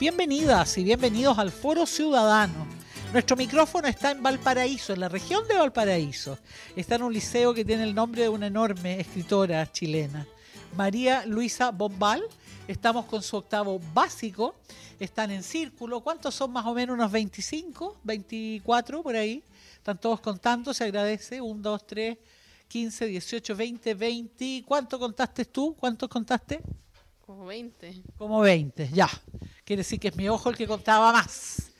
Bienvenidas 0.00 0.78
y 0.78 0.84
bienvenidos 0.84 1.38
al 1.38 1.52
Foro 1.52 1.84
Ciudadano. 1.84 2.66
Nuestro 3.12 3.36
micrófono 3.36 3.86
está 3.86 4.12
en 4.12 4.22
Valparaíso, 4.22 4.94
en 4.94 5.00
la 5.00 5.10
región 5.10 5.46
de 5.46 5.58
Valparaíso. 5.58 6.38
Está 6.74 6.94
en 6.94 7.02
un 7.02 7.12
liceo 7.12 7.52
que 7.52 7.66
tiene 7.66 7.82
el 7.82 7.94
nombre 7.94 8.22
de 8.22 8.30
una 8.30 8.46
enorme 8.46 8.98
escritora 8.98 9.70
chilena, 9.70 10.26
María 10.74 11.26
Luisa 11.26 11.70
Bombal. 11.70 12.22
Estamos 12.66 13.04
con 13.04 13.22
su 13.22 13.36
octavo 13.36 13.78
básico. 13.92 14.54
Están 14.98 15.32
en 15.32 15.42
círculo. 15.42 16.00
¿Cuántos 16.00 16.34
son 16.34 16.50
más 16.50 16.64
o 16.64 16.72
menos? 16.72 16.94
Unos 16.94 17.12
25, 17.12 17.98
24 18.02 19.02
por 19.02 19.14
ahí. 19.14 19.44
Están 19.74 19.98
todos 19.98 20.20
contando, 20.20 20.72
se 20.72 20.84
agradece. 20.84 21.42
1, 21.42 21.60
2, 21.60 21.86
3, 21.86 22.18
15, 22.68 23.04
18, 23.04 23.54
20, 23.54 23.94
20. 23.94 24.64
¿Cuánto 24.66 24.98
contaste 24.98 25.44
tú? 25.44 25.76
¿Cuántos 25.78 26.08
contaste? 26.08 26.62
Como 27.30 27.46
20. 27.46 28.02
Como 28.18 28.40
20, 28.40 28.88
ya. 28.92 29.08
Quiere 29.64 29.82
decir 29.82 30.00
que 30.00 30.08
es 30.08 30.16
mi 30.16 30.28
ojo 30.28 30.50
el 30.50 30.56
que 30.56 30.66
contaba 30.66 31.12
más. 31.12 31.70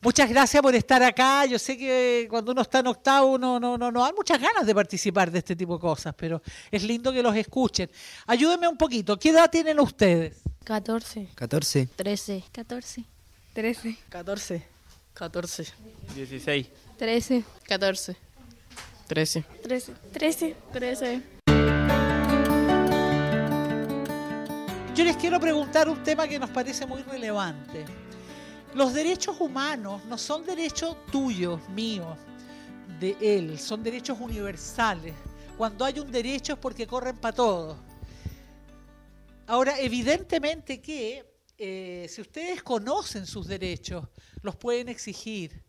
Muchas 0.00 0.30
gracias 0.30 0.62
por 0.62 0.72
estar 0.76 1.02
acá. 1.02 1.44
Yo 1.44 1.58
sé 1.58 1.76
que 1.76 2.28
cuando 2.30 2.52
uno 2.52 2.62
está 2.62 2.78
en 2.78 2.86
octavo 2.86 3.36
no, 3.36 3.58
no, 3.58 3.76
no, 3.76 3.90
no 3.90 4.04
hay 4.04 4.12
muchas 4.12 4.40
ganas 4.40 4.64
de 4.64 4.72
participar 4.72 5.28
de 5.28 5.40
este 5.40 5.56
tipo 5.56 5.74
de 5.74 5.80
cosas, 5.80 6.14
pero 6.16 6.40
es 6.70 6.84
lindo 6.84 7.12
que 7.12 7.20
los 7.20 7.34
escuchen. 7.34 7.90
Ayúdenme 8.28 8.68
un 8.68 8.76
poquito. 8.76 9.18
¿Qué 9.18 9.30
edad 9.30 9.50
tienen 9.50 9.80
ustedes? 9.80 10.36
14. 10.62 11.30
14. 11.34 11.86
13. 11.96 12.44
14. 12.52 13.04
13. 13.52 13.96
14. 14.08 14.66
14. 15.14 15.66
16. 16.14 16.68
13. 16.96 17.44
14. 17.64 18.16
13. 19.08 19.44
13. 19.64 19.94
13. 20.12 20.56
13. 20.72 21.39
Yo 25.00 25.06
les 25.06 25.16
quiero 25.16 25.40
preguntar 25.40 25.88
un 25.88 26.02
tema 26.02 26.28
que 26.28 26.38
nos 26.38 26.50
parece 26.50 26.84
muy 26.84 27.00
relevante. 27.00 27.86
Los 28.74 28.92
derechos 28.92 29.40
humanos 29.40 30.04
no 30.04 30.18
son 30.18 30.44
derechos 30.44 30.94
tuyos, 31.10 31.58
míos, 31.70 32.18
de 32.98 33.16
él, 33.18 33.58
son 33.58 33.82
derechos 33.82 34.20
universales. 34.20 35.14
Cuando 35.56 35.86
hay 35.86 36.00
un 36.00 36.12
derecho 36.12 36.52
es 36.52 36.58
porque 36.58 36.86
corren 36.86 37.16
para 37.16 37.34
todos. 37.34 37.78
Ahora, 39.46 39.80
evidentemente 39.80 40.82
que 40.82 41.24
eh, 41.56 42.06
si 42.06 42.20
ustedes 42.20 42.62
conocen 42.62 43.24
sus 43.24 43.46
derechos, 43.46 44.06
los 44.42 44.54
pueden 44.56 44.90
exigir. 44.90 45.64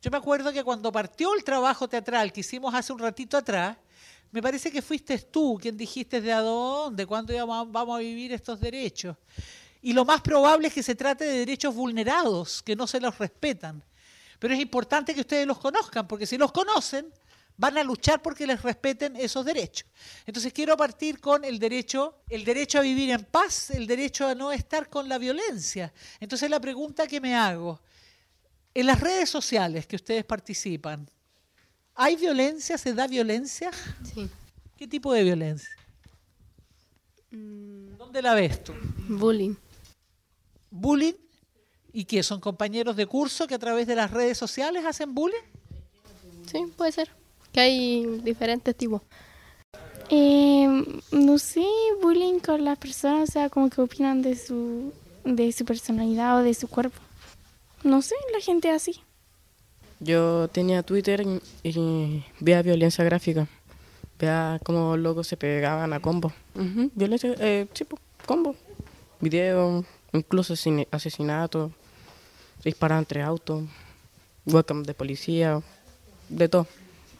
Yo 0.00 0.10
me 0.10 0.16
acuerdo 0.16 0.50
que 0.50 0.64
cuando 0.64 0.90
partió 0.90 1.34
el 1.34 1.44
trabajo 1.44 1.90
teatral 1.90 2.32
que 2.32 2.40
hicimos 2.40 2.74
hace 2.74 2.90
un 2.90 3.00
ratito 3.00 3.36
atrás, 3.36 3.76
me 4.32 4.42
parece 4.42 4.72
que 4.72 4.82
fuiste 4.82 5.18
tú 5.18 5.58
quien 5.60 5.76
dijiste 5.76 6.20
de 6.20 6.32
a 6.32 6.40
dónde, 6.40 7.06
cuándo 7.06 7.34
vamos 7.46 7.96
a 7.96 8.00
vivir 8.00 8.32
estos 8.32 8.58
derechos. 8.58 9.16
Y 9.82 9.92
lo 9.92 10.04
más 10.04 10.22
probable 10.22 10.68
es 10.68 10.74
que 10.74 10.82
se 10.82 10.94
trate 10.94 11.24
de 11.24 11.38
derechos 11.40 11.74
vulnerados, 11.74 12.62
que 12.62 12.74
no 12.74 12.86
se 12.86 12.98
los 12.98 13.18
respetan. 13.18 13.84
Pero 14.38 14.54
es 14.54 14.60
importante 14.60 15.14
que 15.14 15.20
ustedes 15.20 15.46
los 15.46 15.58
conozcan, 15.58 16.08
porque 16.08 16.26
si 16.26 16.38
los 16.38 16.50
conocen, 16.50 17.12
van 17.58 17.76
a 17.76 17.84
luchar 17.84 18.22
porque 18.22 18.46
les 18.46 18.62
respeten 18.62 19.16
esos 19.16 19.44
derechos. 19.44 19.86
Entonces 20.24 20.52
quiero 20.52 20.76
partir 20.78 21.20
con 21.20 21.44
el 21.44 21.58
derecho, 21.58 22.22
el 22.30 22.44
derecho 22.44 22.78
a 22.78 22.82
vivir 22.82 23.10
en 23.10 23.24
paz, 23.24 23.70
el 23.70 23.86
derecho 23.86 24.26
a 24.26 24.34
no 24.34 24.50
estar 24.50 24.88
con 24.88 25.08
la 25.08 25.18
violencia. 25.18 25.92
Entonces 26.20 26.48
la 26.48 26.58
pregunta 26.58 27.06
que 27.06 27.20
me 27.20 27.34
hago, 27.34 27.80
en 28.72 28.86
las 28.86 28.98
redes 28.98 29.28
sociales 29.28 29.86
que 29.86 29.96
ustedes 29.96 30.24
participan, 30.24 31.06
¿hay 32.02 32.16
violencia? 32.16 32.76
¿Se 32.76 32.92
da 32.92 33.06
violencia? 33.06 33.70
Sí. 34.12 34.28
¿Qué 34.76 34.88
tipo 34.88 35.12
de 35.12 35.22
violencia? 35.22 35.70
¿Dónde 37.30 38.20
la 38.20 38.34
ves 38.34 38.64
tú? 38.64 38.72
Bullying. 39.08 39.54
¿Bullying? 40.70 41.14
¿Y 41.92 42.04
qué? 42.04 42.22
¿Son 42.24 42.40
compañeros 42.40 42.96
de 42.96 43.06
curso 43.06 43.46
que 43.46 43.54
a 43.54 43.58
través 43.58 43.86
de 43.86 43.94
las 43.94 44.10
redes 44.10 44.36
sociales 44.36 44.84
hacen 44.84 45.14
bullying? 45.14 45.46
Sí, 46.50 46.64
puede 46.76 46.90
ser. 46.90 47.08
Que 47.52 47.60
hay 47.60 48.20
diferentes 48.24 48.74
tipos. 48.76 49.02
Eh, 50.10 50.66
no 51.12 51.38
sé, 51.38 51.64
bullying 52.02 52.40
con 52.40 52.64
las 52.64 52.78
personas, 52.78 53.28
o 53.28 53.32
sea, 53.32 53.48
como 53.48 53.70
que 53.70 53.80
opinan 53.80 54.22
de 54.22 54.36
su, 54.36 54.92
de 55.24 55.52
su 55.52 55.64
personalidad 55.64 56.38
o 56.38 56.42
de 56.42 56.54
su 56.54 56.66
cuerpo. 56.66 56.98
No 57.84 58.02
sé, 58.02 58.16
la 58.32 58.40
gente 58.40 58.70
así. 58.70 59.00
Yo 60.02 60.48
tenía 60.48 60.82
Twitter 60.82 61.22
y, 61.22 61.40
y 61.68 62.24
veía 62.40 62.60
violencia 62.62 63.04
gráfica. 63.04 63.46
Veía 64.18 64.58
cómo 64.64 64.96
locos 64.96 65.28
se 65.28 65.36
pegaban 65.36 65.92
a 65.92 66.00
combo. 66.00 66.32
Ujú, 66.56 66.90
Violencia, 66.94 67.34
eh, 67.38 67.68
sí, 67.72 67.84
pues, 67.84 68.02
combo. 68.26 68.56
Video, 69.20 69.84
incluso 70.12 70.54
asesinato, 70.90 71.70
disparar 72.64 72.98
entre 72.98 73.22
autos, 73.22 73.62
webcam 74.44 74.82
de 74.82 74.94
policía, 74.94 75.62
de 76.28 76.48
todo. 76.48 76.66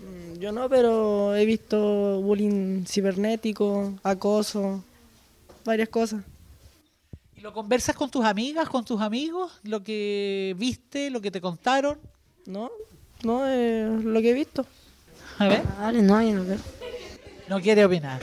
Mm, 0.01 0.41
Yo 0.41 0.51
no, 0.51 0.69
pero 0.69 1.37
he 1.37 1.47
visto 1.47 2.21
bullying 2.21 2.85
cibernético, 2.85 3.95
acoso, 4.03 4.83
varias 5.65 5.89
cosas. 5.89 6.25
¿Y 7.37 7.41
lo 7.43 7.53
conversas 7.53 7.95
con 7.95 8.11
tus 8.11 8.25
amigas, 8.25 8.69
con 8.69 8.85
tus 8.85 9.01
amigos? 9.01 9.53
¿Lo 9.63 9.85
que 9.85 10.57
viste, 10.59 11.11
lo 11.11 11.21
que 11.21 11.31
te 11.31 11.41
contaron? 11.41 11.97
No, 12.47 12.71
no 13.23 13.47
es 13.47 14.05
lo 14.05 14.21
que 14.21 14.31
he 14.31 14.35
visto. 14.35 14.67
A 15.39 15.49
ver. 15.49 15.63
Vale, 15.79 16.03
no, 16.03 16.23
yo 16.23 16.35
no 16.35 16.45
veo. 16.45 16.59
No 17.49 17.61
quiere 17.61 17.85
opinar. 17.85 18.21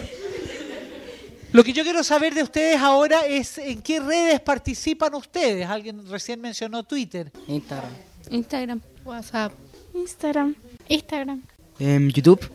Lo 1.52 1.63
que 1.63 1.74
yo 1.74 1.84
quiero 1.84 2.03
saber 2.03 2.34
de 2.35 2.44
ustedes 2.44 2.80
ahora 2.80 3.25
es 3.25 3.57
en 3.57 3.81
qué 3.81 4.00
redes 4.00 4.40
participan 4.40 5.16
ustedes. 5.16 5.68
Alguien 5.68 6.07
recién 6.07 6.40
mencionó 6.40 6.84
Twitter. 6.84 7.31
Instagram. 7.47 7.91
Instagram. 8.30 8.81
WhatsApp. 9.03 9.53
Instagram. 9.96 10.56
Instagram. 10.88 11.41
Em, 11.80 12.09
YouTube. 12.09 12.47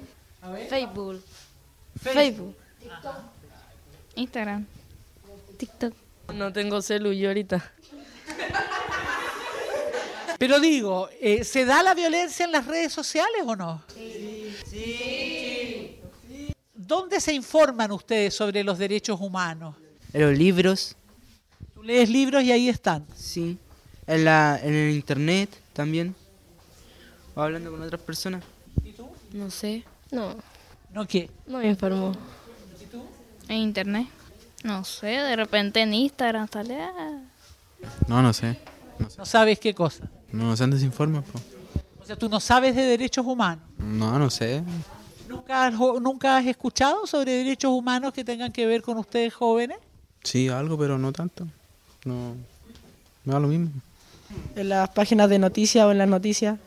Facebook. 0.69 1.23
Facebook. 2.01 2.55
Instagram. 4.15 4.67
TikTok. 5.57 5.95
No 6.33 6.53
tengo 6.53 6.81
celu 6.81 7.13
yo 7.13 7.29
ahorita. 7.29 7.73
Pero 10.39 10.61
digo, 10.61 11.09
eh, 11.21 11.45
¿se 11.45 11.65
da 11.65 11.83
la 11.83 11.95
violencia 11.95 12.45
en 12.45 12.53
las 12.53 12.67
redes 12.67 12.93
sociales 12.93 13.43
o 13.47 13.57
no? 13.57 13.83
¿Dónde 16.75 17.21
se 17.21 17.33
informan 17.33 17.91
ustedes 17.93 18.35
sobre 18.35 18.63
los 18.65 18.79
derechos 18.79 19.21
humanos? 19.21 19.77
En 20.13 20.23
los 20.23 20.37
libros. 20.39 20.97
Tú 21.75 21.83
lees 21.83 22.09
libros 22.09 22.43
y 22.43 22.53
ahí 22.53 22.69
están. 22.69 23.07
Sí. 23.17 23.59
En, 24.07 24.25
la, 24.25 24.59
en 24.63 24.75
el 24.75 24.95
internet 24.95 25.51
también. 25.73 26.15
O 27.35 27.41
hablando 27.43 27.71
con 27.71 27.83
otras 27.83 28.01
personas. 28.01 28.43
No 29.33 29.51
sé. 29.51 29.85
No, 30.11 30.37
¿No 30.93 31.07
qué? 31.07 31.29
no 31.47 31.59
me 31.59 31.69
informó. 31.69 32.13
En 33.49 33.57
internet. 33.57 34.07
No 34.63 34.85
sé, 34.85 35.07
de 35.09 35.37
repente 35.37 35.81
en 35.81 35.93
Instagram 35.93 36.49
sale. 36.51 36.81
ah, 36.81 37.21
No, 38.09 38.23
no 38.23 38.33
sé. 38.33 38.59
No 39.19 39.27
sabes 39.27 39.59
qué 39.59 39.75
cosa. 39.75 40.09
No 40.35 40.57
se 40.57 40.67
desinforma. 40.67 41.23
po. 41.23 41.41
O 42.03 42.05
sea, 42.05 42.17
tú 42.17 42.29
no 42.29 42.41
sabes 42.41 42.75
de 42.75 42.83
derechos 42.83 43.25
humanos. 43.25 43.65
No, 43.79 44.19
no 44.19 44.29
sé. 44.29 44.63
¿Nunca 45.29 45.67
has, 45.67 45.75
¿Nunca 45.75 46.37
has 46.37 46.47
escuchado 46.47 47.07
sobre 47.07 47.33
derechos 47.33 47.71
humanos 47.71 48.13
que 48.13 48.25
tengan 48.25 48.53
que 48.53 48.67
ver 48.67 48.83
con 48.83 48.99
ustedes 48.99 49.33
jóvenes? 49.33 49.79
Sí, 50.23 50.49
algo, 50.49 50.77
pero 50.77 50.99
no 50.99 51.13
tanto. 51.13 51.47
No. 52.05 52.35
Me 53.25 53.33
da 53.33 53.41
lo 53.41 53.49
mismo. 53.49 53.71
En 54.57 54.69
las 54.69 54.89
páginas 54.91 55.31
de 55.31 55.39
noticias 55.39 55.87
o 55.87 55.93
en 55.93 55.99
las 55.99 56.09
noticias, 56.09 56.59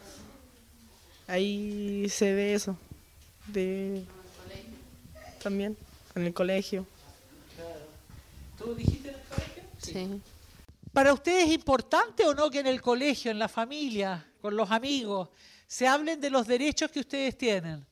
ahí 1.28 2.08
se 2.10 2.34
ve 2.34 2.54
eso. 2.54 2.78
De... 3.48 4.04
También, 5.44 5.76
en 6.16 6.24
el 6.24 6.34
colegio. 6.34 6.86
¿Tú 8.58 8.74
dijiste 8.74 9.10
en 9.10 9.16
el 9.16 9.22
colegio? 9.22 9.64
Sí. 9.80 10.22
¿Para 10.98 11.14
ustedes 11.14 11.44
es 11.44 11.54
importante 11.54 12.26
o 12.26 12.34
no 12.34 12.50
que 12.50 12.58
en 12.58 12.66
el 12.66 12.82
colegio, 12.82 13.30
en 13.30 13.38
la 13.38 13.48
familia, 13.48 14.26
con 14.42 14.58
los 14.58 14.72
amigos, 14.72 15.30
se 15.68 15.88
hablen 15.88 16.20
de 16.20 16.32
los 16.32 16.48
derechos 16.48 16.90
que 16.90 17.02
ustedes 17.02 17.38
tienen? 17.38 17.86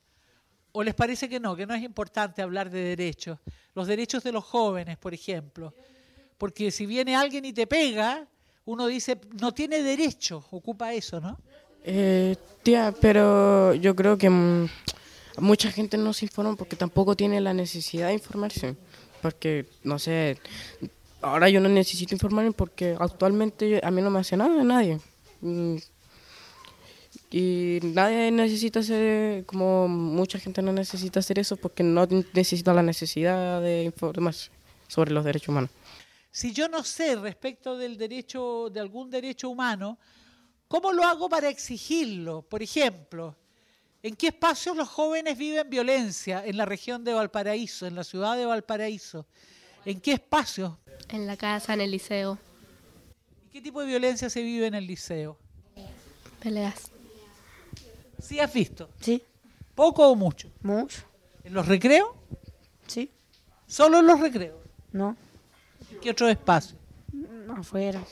¿O 0.72 0.82
les 0.82 0.96
parece 0.96 1.30
que 1.30 1.40
no, 1.40 1.56
que 1.56 1.68
no 1.68 1.76
es 1.76 1.84
importante 1.84 2.42
hablar 2.42 2.68
de 2.72 2.80
derechos? 2.80 3.38
Los 3.76 3.86
derechos 3.86 4.24
de 4.24 4.32
los 4.32 4.44
jóvenes, 4.44 4.98
por 4.98 5.14
ejemplo. 5.14 5.72
Porque 6.40 6.72
si 6.72 6.88
viene 6.88 7.16
alguien 7.16 7.46
y 7.46 7.54
te 7.54 7.68
pega, 7.68 8.28
uno 8.66 8.88
dice, 8.88 9.22
no 9.40 9.54
tiene 9.54 9.84
derecho, 9.84 10.44
ocupa 10.50 10.92
eso, 10.92 11.22
¿no? 11.22 11.38
Eh, 11.84 12.36
tía, 12.64 12.92
pero 13.00 13.76
yo 13.76 13.96
creo 13.96 14.18
que 14.18 14.32
mm, 14.32 14.68
mucha 15.42 15.72
gente 15.72 15.96
no 15.96 16.12
se 16.12 16.26
informa 16.26 16.56
porque 16.56 16.76
tampoco 16.76 17.16
tiene 17.16 17.40
la 17.40 17.54
necesidad 17.54 18.08
de 18.08 18.14
informarse. 18.16 18.76
Porque, 19.22 19.68
no 19.84 20.00
sé, 20.00 20.40
ahora 21.26 21.50
yo 21.50 21.60
no 21.60 21.70
necesito 21.70 22.14
informarme 22.14 22.52
porque 22.52 22.96
actualmente 23.00 23.82
a 23.84 23.92
mí 23.92 24.02
no 24.02 24.10
me 24.10 24.20
hace 24.20 24.38
nada 24.38 24.64
nadie. 24.64 25.00
Mm, 25.42 25.78
Y 27.32 27.80
nadie 27.82 28.32
necesita 28.32 28.80
hacer, 28.80 29.46
como 29.46 29.88
mucha 29.88 30.40
gente 30.40 30.62
no 30.62 30.72
necesita 30.72 31.20
hacer 31.20 31.40
eso 31.40 31.58
porque 31.58 31.84
no 31.84 32.06
necesita 32.34 32.74
la 32.74 32.84
necesidad 32.84 33.62
de 33.62 33.84
informarse 33.84 34.52
sobre 34.88 35.12
los 35.12 35.26
derechos 35.26 35.50
humanos. 35.50 35.72
Si 36.32 36.54
yo 36.54 36.68
no 36.70 36.84
sé 36.84 37.16
respecto 37.16 37.78
del 37.78 37.98
derecho, 37.98 38.70
de 38.70 38.80
algún 38.80 39.10
derecho 39.10 39.50
humano, 39.50 39.98
¿cómo 40.68 40.94
lo 40.94 41.04
hago 41.04 41.28
para 41.28 41.50
exigirlo? 41.50 42.42
Por 42.44 42.62
ejemplo, 42.62 43.36
¿en 44.04 44.16
qué 44.16 44.28
espacios 44.28 44.76
los 44.76 44.88
jóvenes 44.88 45.38
viven 45.38 45.70
violencia 45.70 46.46
en 46.46 46.58
la 46.58 46.66
región 46.66 47.04
de 47.04 47.14
Valparaíso, 47.14 47.88
en 47.88 47.96
la 47.96 48.04
ciudad 48.04 48.38
de 48.38 48.46
Valparaíso? 48.46 49.26
¿En 49.84 50.00
qué 50.00 50.14
espacios? 50.14 50.74
En 51.10 51.28
la 51.28 51.38
casa, 51.38 51.74
en 51.74 51.82
el 51.82 51.92
liceo. 51.92 52.38
¿Y 53.48 53.50
qué 53.52 53.62
tipo 53.62 53.82
de 53.82 53.88
violencia 53.88 54.30
se 54.30 54.42
vive 54.42 54.68
en 54.68 54.74
el 54.76 54.86
liceo? 54.88 55.38
Peleas. 56.42 56.92
¿Sí 58.22 58.40
has 58.40 58.52
visto? 58.54 58.90
Sí, 59.02 59.24
¿Poco 59.76 60.08
o 60.10 60.16
mucho? 60.16 60.50
mucho. 60.62 61.02
¿En 61.44 61.54
los 61.54 61.68
recreos? 61.68 62.10
Sí, 62.88 63.12
¿Solo 63.68 64.00
en 64.00 64.08
los 64.08 64.20
recreos? 64.20 64.58
no, 64.92 65.16
¿En 65.92 66.00
qué 66.00 66.12
otros 66.12 66.30
espacios? 66.30 66.80
afuera. 67.56 68.04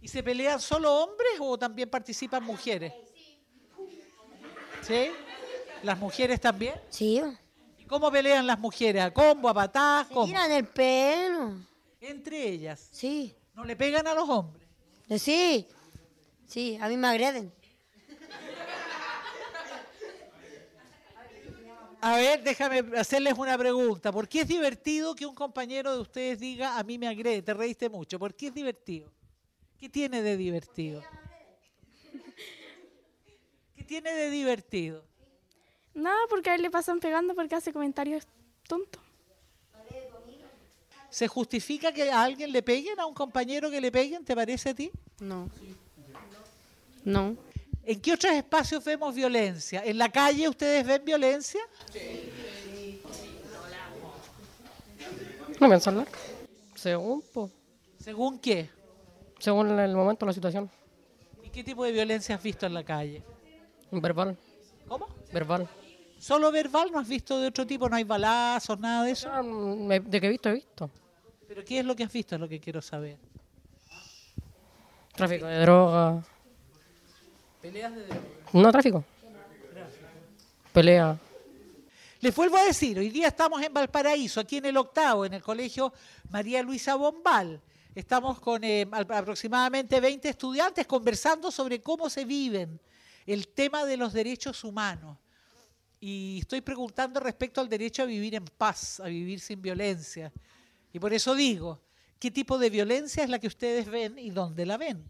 ¿Y 0.00 0.08
se 0.08 0.22
pelean 0.22 0.60
solo 0.60 0.92
hombres 1.02 1.32
o 1.40 1.58
también 1.58 1.88
participan 1.90 2.42
mujeres? 2.44 2.92
¿Sí? 4.82 5.10
¿Las 5.82 5.98
mujeres 5.98 6.40
también? 6.40 6.74
Sí, 6.88 7.20
¿Y 7.20 7.20
cómo 7.88 8.10
pelean 8.10 8.46
las 8.46 8.58
mujeres? 8.58 9.02
¿A 9.02 9.12
combo, 9.12 9.48
a 9.48 9.54
patadas? 9.54 10.08
se 10.08 10.14
¿Cómo? 10.14 10.26
tiran 10.26 10.50
el 10.52 10.66
pelo. 10.66 11.54
Entre 12.00 12.48
ellas. 12.48 12.88
Sí, 12.92 13.34
¿No 13.54 13.64
le 13.64 13.74
pegan 13.74 14.06
a 14.06 14.14
los 14.14 14.28
hombres? 14.28 14.68
Eh, 15.08 15.18
sí, 15.18 15.66
sí, 16.46 16.78
a 16.80 16.86
mí 16.86 16.96
me 16.96 17.08
agreden. 17.08 17.52
A 22.00 22.14
ver, 22.16 22.44
déjame 22.44 22.84
hacerles 22.96 23.34
una 23.36 23.58
pregunta. 23.58 24.12
¿Por 24.12 24.28
qué 24.28 24.42
es 24.42 24.48
divertido 24.48 25.16
que 25.16 25.26
un 25.26 25.34
compañero 25.34 25.92
de 25.92 26.00
ustedes 26.00 26.38
diga 26.38 26.78
a 26.78 26.84
mí 26.84 26.96
me 26.96 27.08
agrede? 27.08 27.42
Te 27.42 27.52
reíste 27.52 27.88
mucho. 27.88 28.18
¿Por 28.20 28.34
qué 28.36 28.46
es 28.48 28.54
divertido? 28.54 29.10
¿Qué 29.76 29.88
tiene 29.88 30.22
de 30.22 30.36
divertido? 30.36 31.02
¿Qué 33.74 33.82
tiene 33.82 34.12
de 34.12 34.30
divertido? 34.30 35.04
Nada, 35.98 36.18
porque 36.30 36.50
a 36.50 36.54
él 36.54 36.62
le 36.62 36.70
pasan 36.70 37.00
pegando 37.00 37.34
porque 37.34 37.56
hace 37.56 37.72
comentarios 37.72 38.24
tontos. 38.68 39.02
¿Se 41.10 41.26
justifica 41.26 41.90
que 41.90 42.08
a 42.08 42.22
alguien 42.22 42.52
le 42.52 42.62
peguen, 42.62 43.00
a 43.00 43.06
un 43.06 43.14
compañero 43.14 43.68
que 43.68 43.80
le 43.80 43.90
peguen? 43.90 44.24
¿Te 44.24 44.36
parece 44.36 44.70
a 44.70 44.74
ti? 44.74 44.92
No. 45.18 45.50
No. 47.04 47.36
¿En 47.82 48.00
qué 48.00 48.12
otros 48.12 48.32
espacios 48.32 48.84
vemos 48.84 49.12
violencia? 49.12 49.82
¿En 49.84 49.98
la 49.98 50.08
calle 50.08 50.48
ustedes 50.48 50.86
ven 50.86 51.04
violencia? 51.04 51.60
No 55.58 55.68
pensarla. 55.68 56.06
Según, 56.76 57.22
po, 57.22 57.50
¿Según 57.98 58.38
qué? 58.38 58.70
según 59.40 59.76
el 59.76 59.96
momento, 59.96 60.26
la 60.26 60.32
situación. 60.32 60.70
¿Y 61.42 61.48
qué 61.48 61.64
tipo 61.64 61.84
de 61.84 61.90
violencia 61.90 62.36
has 62.36 62.42
visto 62.42 62.66
en 62.66 62.74
la 62.74 62.84
calle? 62.84 63.20
Verbal. 63.90 64.36
¿Cómo? 64.86 65.08
Verbal. 65.32 65.68
¿Solo 66.18 66.50
verbal? 66.50 66.90
¿No 66.92 66.98
has 66.98 67.08
visto 67.08 67.38
de 67.40 67.46
otro 67.48 67.66
tipo? 67.66 67.88
¿No 67.88 67.96
hay 67.96 68.04
balazos, 68.04 68.78
nada 68.78 69.04
de 69.04 69.12
eso? 69.12 69.42
Me- 69.42 70.00
De 70.00 70.20
que 70.20 70.26
he 70.26 70.30
visto, 70.30 70.48
he 70.48 70.54
visto. 70.54 70.90
¿Pero 71.46 71.64
qué 71.64 71.78
es 71.78 71.84
lo 71.84 71.94
que 71.96 72.04
has 72.04 72.12
visto? 72.12 72.34
Es 72.34 72.40
lo 72.40 72.48
que 72.48 72.60
quiero 72.60 72.82
saber. 72.82 73.16
Tráfico 75.14 75.46
de 75.46 75.58
droga. 75.60 76.22
Peleas 77.60 77.94
de 77.94 78.04
droga. 78.06 78.20
No, 78.52 78.70
tráfico. 78.72 79.04
Pelea. 80.72 81.18
Les 82.20 82.34
vuelvo 82.34 82.56
a 82.56 82.64
decir, 82.64 82.98
hoy 82.98 83.10
día 83.10 83.28
estamos 83.28 83.62
en 83.62 83.72
Valparaíso, 83.72 84.40
aquí 84.40 84.56
en 84.56 84.66
el 84.66 84.76
octavo, 84.76 85.24
en 85.24 85.34
el 85.34 85.42
colegio 85.42 85.92
María 86.30 86.62
Luisa 86.62 86.96
Bombal. 86.96 87.60
Estamos 87.94 88.40
con 88.40 88.62
eh, 88.64 88.86
al- 88.90 89.06
aproximadamente 89.10 90.00
20 90.00 90.28
estudiantes 90.28 90.86
conversando 90.86 91.50
sobre 91.50 91.80
cómo 91.80 92.10
se 92.10 92.24
viven 92.24 92.80
el 93.26 93.48
tema 93.48 93.84
de 93.84 93.96
los 93.96 94.12
derechos 94.12 94.62
humanos. 94.64 95.16
Y 96.00 96.38
estoy 96.40 96.60
preguntando 96.60 97.18
respecto 97.20 97.60
al 97.60 97.68
derecho 97.68 98.02
a 98.02 98.06
vivir 98.06 98.34
en 98.34 98.44
paz, 98.44 99.00
a 99.00 99.06
vivir 99.06 99.40
sin 99.40 99.60
violencia. 99.60 100.32
Y 100.92 100.98
por 100.98 101.12
eso 101.12 101.34
digo, 101.34 101.80
¿qué 102.18 102.30
tipo 102.30 102.58
de 102.58 102.70
violencia 102.70 103.24
es 103.24 103.30
la 103.30 103.38
que 103.38 103.48
ustedes 103.48 103.86
ven 103.86 104.18
y 104.18 104.30
dónde 104.30 104.64
la 104.64 104.76
ven? 104.76 105.04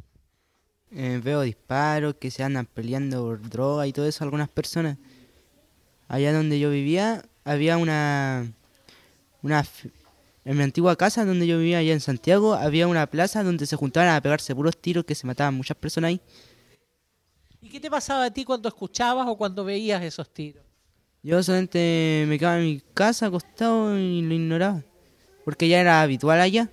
Eh, 0.90 1.20
veo 1.22 1.42
disparos, 1.42 2.14
que 2.14 2.30
se 2.30 2.42
andan 2.42 2.64
peleando 2.64 3.22
por 3.22 3.48
droga 3.48 3.86
y 3.86 3.92
todo 3.92 4.06
eso 4.06 4.24
algunas 4.24 4.48
personas. 4.48 4.96
Allá 6.08 6.32
donde 6.32 6.58
yo 6.58 6.70
vivía 6.70 7.24
había 7.44 7.76
una... 7.76 8.50
una 9.42 9.66
en 10.44 10.56
mi 10.56 10.62
antigua 10.62 10.96
casa 10.96 11.26
donde 11.26 11.46
yo 11.46 11.58
vivía 11.58 11.78
allá 11.78 11.92
en 11.92 12.00
Santiago 12.00 12.54
había 12.54 12.88
una 12.88 13.06
plaza 13.06 13.44
donde 13.44 13.66
se 13.66 13.76
juntaban 13.76 14.08
a 14.08 14.20
pegarse 14.22 14.54
puros 14.54 14.80
tiros 14.80 15.04
que 15.04 15.14
se 15.14 15.26
mataban 15.26 15.52
muchas 15.52 15.76
personas 15.76 16.08
ahí. 16.08 16.20
¿Y 17.60 17.68
qué 17.68 17.78
te 17.78 17.90
pasaba 17.90 18.24
a 18.24 18.30
ti 18.30 18.46
cuando 18.46 18.66
escuchabas 18.68 19.26
o 19.28 19.36
cuando 19.36 19.62
veías 19.62 20.02
esos 20.02 20.32
tiros? 20.32 20.67
Yo 21.22 21.42
solamente 21.42 22.24
me 22.28 22.38
quedaba 22.38 22.58
en 22.58 22.64
mi 22.64 22.82
casa 22.94 23.26
acostado 23.26 23.98
y 23.98 24.22
lo 24.22 24.34
ignoraba. 24.34 24.82
Porque 25.44 25.68
ya 25.68 25.80
era 25.80 26.02
habitual 26.02 26.40
allá. 26.40 26.70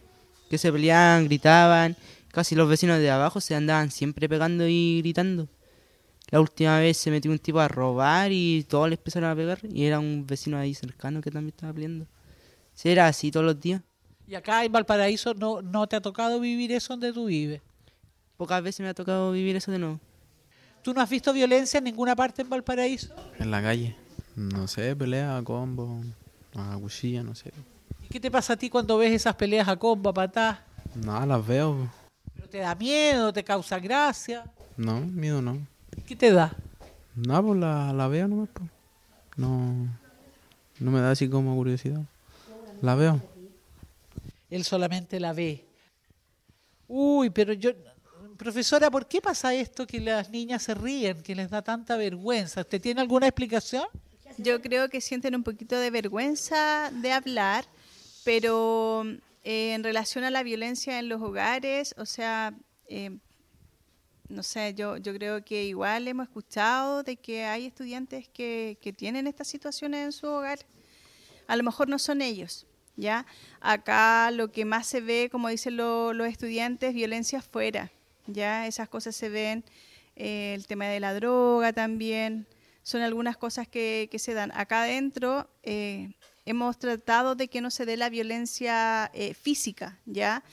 Que 0.49 0.57
se 0.57 0.71
peleaban, 0.71 1.25
gritaban. 1.25 1.95
Casi 2.31 2.55
los 2.55 2.69
vecinos 2.69 2.99
de 2.99 3.09
abajo 3.09 3.41
se 3.41 3.55
andaban 3.55 3.91
siempre 3.91 4.29
pegando 4.29 4.67
y 4.67 4.99
gritando. 5.01 5.47
La 6.29 6.41
última 6.41 6.79
vez 6.79 6.97
se 6.97 7.11
metió 7.11 7.31
un 7.31 7.39
tipo 7.39 7.59
a 7.59 7.67
robar 7.67 8.31
y 8.31 8.65
todos 8.67 8.89
le 8.89 8.95
empezaron 8.95 9.29
a 9.29 9.35
pegar. 9.35 9.59
Y 9.63 9.85
era 9.85 9.99
un 9.99 10.25
vecino 10.27 10.57
ahí 10.57 10.73
cercano 10.73 11.21
que 11.21 11.31
también 11.31 11.53
estaba 11.55 11.73
peleando. 11.73 12.07
Sí, 12.73 12.89
era 12.89 13.07
así 13.07 13.31
todos 13.31 13.45
los 13.45 13.59
días. 13.59 13.81
Y 14.27 14.35
acá 14.35 14.65
en 14.65 14.71
Valparaíso 14.71 15.33
no, 15.33 15.61
no 15.61 15.87
te 15.87 15.95
ha 15.95 16.01
tocado 16.01 16.39
vivir 16.39 16.71
eso 16.71 16.93
donde 16.93 17.13
tú 17.13 17.25
vives. 17.25 17.61
Pocas 18.37 18.61
veces 18.61 18.81
me 18.81 18.89
ha 18.89 18.93
tocado 18.93 19.31
vivir 19.31 19.55
eso 19.55 19.71
de 19.71 19.79
nuevo. 19.79 19.99
¿Tú 20.81 20.93
no 20.93 21.01
has 21.01 21.09
visto 21.09 21.31
violencia 21.31 21.77
en 21.77 21.85
ninguna 21.85 22.15
parte 22.15 22.41
en 22.41 22.49
Valparaíso? 22.49 23.15
En 23.39 23.49
la 23.49 23.61
calle. 23.61 23.95
No 24.35 24.67
sé, 24.67 24.95
pelea, 24.95 25.41
combo, 25.43 26.01
a 26.55 26.77
cuchilla, 26.77 27.23
no 27.23 27.35
sé. 27.35 27.51
¿Y 28.03 28.07
qué 28.07 28.19
te 28.19 28.29
pasa 28.29 28.53
a 28.53 28.57
ti 28.57 28.69
cuando 28.69 28.97
ves 28.97 29.13
esas 29.13 29.35
peleas 29.35 29.67
a 29.67 29.77
combo, 29.77 30.09
a 30.09 30.13
patás? 30.13 30.59
Nada, 30.93 31.25
las 31.25 31.47
veo. 31.47 31.89
¿Pero 32.35 32.49
te 32.49 32.57
da 32.59 32.75
miedo, 32.75 33.31
te 33.31 33.43
causa 33.43 33.79
gracia? 33.79 34.43
No, 34.77 34.99
miedo 34.99 35.41
no. 35.41 35.65
¿Qué 36.05 36.15
te 36.15 36.31
da? 36.31 36.55
Nada, 37.15 37.41
pues 37.41 37.59
la, 37.59 37.93
la 37.93 38.07
veo 38.07 38.27
nomás. 38.27 38.49
Pues. 38.53 38.69
No, 39.37 39.87
no 40.79 40.91
me 40.91 40.99
da 40.99 41.11
así 41.11 41.29
como 41.29 41.55
curiosidad. 41.55 42.01
La 42.81 42.95
veo. 42.95 43.21
Él 44.49 44.63
solamente 44.63 45.19
la 45.19 45.33
ve. 45.33 45.65
Uy, 46.87 47.29
pero 47.29 47.53
yo... 47.53 47.71
Profesora, 48.37 48.91
¿por 48.91 49.07
qué 49.07 49.21
pasa 49.21 49.53
esto 49.53 49.87
que 49.87 50.01
las 50.01 50.29
niñas 50.29 50.63
se 50.63 50.73
ríen, 50.73 51.23
que 51.23 51.33
les 51.33 51.49
da 51.49 51.61
tanta 51.61 51.95
vergüenza? 51.95 52.61
¿Usted 52.61 52.81
tiene 52.81 52.99
alguna 52.99 53.27
explicación? 53.27 53.85
Yo 54.37 54.61
creo 54.61 54.89
que 54.89 55.01
sienten 55.01 55.35
un 55.35 55.43
poquito 55.43 55.79
de 55.79 55.89
vergüenza 55.91 56.91
de 56.91 57.11
hablar, 57.11 57.65
pero 58.23 59.03
eh, 59.43 59.73
en 59.73 59.83
relación 59.83 60.23
a 60.23 60.31
la 60.31 60.43
violencia 60.43 60.99
en 60.99 61.07
los 61.09 61.21
hogares, 61.21 61.95
o 61.97 62.05
sea, 62.05 62.53
eh, 62.89 63.17
no 64.27 64.43
sé, 64.43 64.73
yo, 64.73 64.97
yo 64.97 65.13
creo 65.13 65.45
que 65.45 65.63
igual 65.65 66.07
hemos 66.07 66.27
escuchado 66.27 67.03
de 67.03 67.15
que 67.15 67.45
hay 67.45 67.65
estudiantes 67.65 68.27
que, 68.27 68.77
que 68.81 68.91
tienen 68.91 69.27
estas 69.27 69.47
situaciones 69.47 70.03
en 70.05 70.11
su 70.11 70.27
hogar. 70.27 70.59
A 71.47 71.55
lo 71.55 71.63
mejor 71.63 71.87
no 71.87 71.99
son 71.99 72.21
ellos, 72.21 72.65
¿ya? 72.97 73.25
Acá 73.61 74.31
lo 74.31 74.51
que 74.51 74.65
más 74.65 74.87
se 74.87 74.99
ve, 74.99 75.29
como 75.31 75.47
dicen 75.47 75.77
lo- 75.77 76.11
los 76.13 76.27
estudiantes, 76.27 76.93
violencia 76.93 77.39
afuera, 77.39 77.91
¿ya? 78.27 78.67
Esas 78.67 78.89
cosas 78.89 79.15
se 79.15 79.29
ven, 79.29 79.63
eh, 80.15 80.53
el 80.55 80.65
tema 80.65 80.87
de 80.87 80.99
la 80.99 81.13
droga 81.13 81.71
también, 81.71 82.47
son 82.85 83.01
algunas 83.01 83.35
cosas 83.35 83.67
que, 83.67 84.07
que 84.11 84.19
se 84.19 84.35
dan. 84.35 84.51
Acá 84.53 84.83
adentro 84.83 85.49
eh, 85.63 86.11
hemos 86.45 86.77
tratado 86.77 87.33
de 87.33 87.47
que 87.47 87.59
no 87.59 87.71
se 87.71 87.83
dé 87.83 87.97
la 87.97 88.09
violencia 88.09 89.09
eh, 89.15 89.33
física, 89.33 89.99
¿ya? 90.05 90.43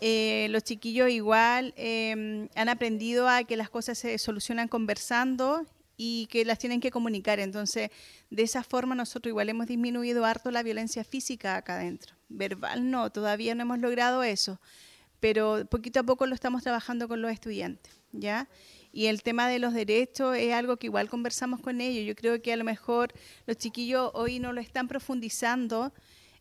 Eh, 0.00 0.48
los 0.50 0.64
chiquillos 0.64 1.08
igual 1.08 1.72
eh, 1.76 2.48
han 2.56 2.68
aprendido 2.68 3.28
a 3.28 3.44
que 3.44 3.56
las 3.56 3.70
cosas 3.70 3.96
se 3.96 4.18
solucionan 4.18 4.66
conversando 4.66 5.64
y 5.96 6.26
que 6.32 6.44
las 6.44 6.58
tienen 6.58 6.80
que 6.80 6.90
comunicar. 6.90 7.38
Entonces, 7.38 7.90
de 8.28 8.42
esa 8.42 8.64
forma 8.64 8.96
nosotros 8.96 9.30
igual 9.30 9.48
hemos 9.48 9.68
disminuido 9.68 10.24
harto 10.24 10.50
la 10.50 10.64
violencia 10.64 11.04
física 11.04 11.54
acá 11.54 11.76
adentro, 11.76 12.16
verbal 12.28 12.90
no, 12.90 13.12
todavía 13.12 13.54
no 13.54 13.62
hemos 13.62 13.78
logrado 13.78 14.24
eso, 14.24 14.60
pero 15.20 15.64
poquito 15.70 16.00
a 16.00 16.02
poco 16.02 16.26
lo 16.26 16.34
estamos 16.34 16.64
trabajando 16.64 17.06
con 17.06 17.22
los 17.22 17.30
estudiantes, 17.30 17.92
¿ya? 18.10 18.48
Y 18.92 19.06
el 19.06 19.22
tema 19.22 19.48
de 19.48 19.58
los 19.58 19.72
derechos 19.72 20.36
es 20.36 20.52
algo 20.52 20.76
que 20.76 20.86
igual 20.86 21.08
conversamos 21.08 21.60
con 21.60 21.80
ellos. 21.80 22.06
Yo 22.06 22.14
creo 22.14 22.42
que 22.42 22.52
a 22.52 22.56
lo 22.56 22.64
mejor 22.64 23.12
los 23.46 23.56
chiquillos 23.56 24.10
hoy 24.12 24.38
no 24.38 24.52
lo 24.52 24.60
están 24.60 24.86
profundizando, 24.86 25.94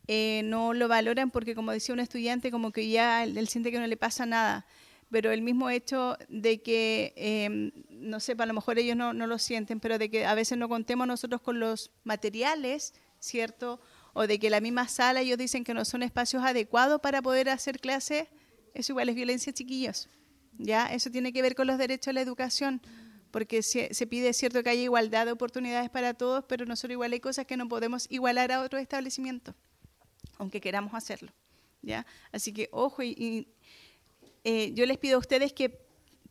eh, 0.08 0.42
no 0.44 0.74
lo 0.74 0.90
valoran 0.90 1.32
porque, 1.32 1.56
como 1.56 1.72
decía 1.72 1.94
un 1.94 2.02
estudiante, 2.02 2.52
como 2.52 2.72
que 2.72 2.90
ya 2.90 3.24
él, 3.24 3.48
siente 3.48 3.72
que 3.72 3.80
no 3.80 3.88
le 3.88 3.96
pasa 3.96 4.26
nada. 4.26 4.66
Pero 5.10 5.32
el 5.32 5.42
mismo 5.42 5.70
hecho 5.70 6.18
de 6.28 6.62
que, 6.62 7.14
eh, 7.16 7.72
no 7.90 8.20
sé, 8.20 8.36
a 8.38 8.46
lo 8.46 8.54
mejor 8.54 8.80
ellos 8.80 8.98
no, 8.98 9.14
no 9.14 9.28
lo 9.28 9.38
sienten, 9.38 9.80
pero 9.80 9.98
de 9.98 10.10
que 10.10 10.26
a 10.26 10.36
veces 10.36 10.58
no 10.58 10.68
contemos 10.68 11.08
nosotros 11.08 11.42
con 11.42 11.60
los 11.60 11.92
materiales, 12.04 12.94
¿cierto? 13.20 13.80
O 14.14 14.28
de 14.28 14.40
que 14.40 14.50
la 14.50 14.60
misma 14.60 14.90
sala 14.90 15.22
ellos 15.22 15.38
dicen 15.38 15.64
que 15.64 15.74
no 15.74 15.86
son 15.86 16.04
espacios 16.04 16.44
adecuados 16.44 17.00
para 17.00 17.22
poder 17.22 17.50
hacer 17.50 17.80
clases, 17.80 18.28
eso 18.74 18.92
igual 18.92 19.08
es 19.10 19.16
violencia, 19.16 19.54
chiquillos. 19.54 20.10
¿Ya? 20.62 20.88
Eso 20.88 21.10
tiene 21.10 21.34
que 21.34 21.42
ver 21.42 21.56
con 21.56 21.68
los 21.68 21.78
derechos 21.78 22.10
a 22.10 22.14
la 22.14 22.22
educación, 22.22 22.82
porque 23.32 23.64
se, 23.64 23.94
se 23.94 24.08
pide 24.08 24.34
cierto 24.34 24.62
que 24.64 24.70
haya 24.70 24.82
igualdad 24.82 25.26
de 25.26 25.32
oportunidades 25.32 25.90
para 25.90 26.14
todos, 26.14 26.46
pero 26.48 26.66
nosotros 26.66 26.92
igual 26.92 27.14
hay 27.14 27.20
cosas 27.20 27.46
que 27.46 27.58
no 27.58 27.68
podemos 27.68 28.08
igualar 28.10 28.52
a 28.52 28.62
otros 28.62 28.82
establecimientos, 28.82 29.56
aunque 30.38 30.62
queramos 30.62 30.94
hacerlo, 30.94 31.32
¿ya? 31.82 32.06
Así 32.32 32.54
que 32.54 32.70
ojo, 32.72 33.02
y, 33.04 33.48
eh, 34.44 34.72
yo 34.74 34.86
les 34.86 34.98
pido 34.98 35.18
a 35.18 35.20
ustedes 35.20 35.54
que 35.54 35.82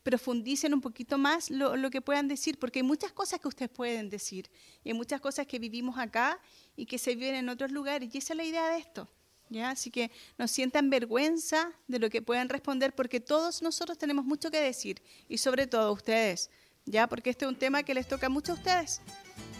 profundicen 0.02 0.72
un 0.72 0.80
poquito 0.80 1.18
más 1.18 1.50
lo, 1.50 1.76
lo, 1.76 1.90
que 1.90 2.00
puedan 2.00 2.26
decir, 2.26 2.58
porque 2.58 2.78
hay 2.80 2.82
muchas 2.82 3.12
cosas 3.12 3.40
que 3.40 3.48
ustedes 3.48 3.70
pueden 3.70 4.08
decir, 4.08 4.50
y 4.84 4.90
hay 4.90 4.94
muchas 4.94 5.20
cosas 5.20 5.46
que 5.46 5.58
vivimos 5.58 5.98
acá 5.98 6.40
y 6.76 6.86
que 6.86 6.98
se 6.98 7.14
viven 7.14 7.34
en 7.34 7.48
otros 7.48 7.70
lugares, 7.70 8.14
y 8.14 8.18
esa 8.18 8.32
es 8.32 8.36
la 8.36 8.44
idea 8.44 8.68
de 8.70 8.78
esto. 8.78 9.08
¿Ya? 9.50 9.70
Así 9.70 9.90
que 9.90 10.12
no 10.38 10.46
sientan 10.46 10.90
vergüenza 10.90 11.72
de 11.88 11.98
lo 11.98 12.08
que 12.08 12.22
puedan 12.22 12.48
responder 12.48 12.94
porque 12.94 13.20
todos 13.20 13.62
nosotros 13.62 13.98
tenemos 13.98 14.24
mucho 14.24 14.50
que 14.50 14.60
decir 14.60 15.02
y 15.28 15.38
sobre 15.38 15.66
todo 15.66 15.92
ustedes, 15.92 16.50
¿ya? 16.86 17.08
Porque 17.08 17.30
este 17.30 17.44
es 17.44 17.50
un 17.50 17.56
tema 17.56 17.82
que 17.82 17.92
les 17.92 18.06
toca 18.06 18.28
mucho 18.28 18.52
a 18.52 18.54
ustedes. 18.54 19.02